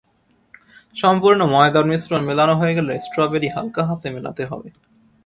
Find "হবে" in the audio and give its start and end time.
4.45-4.69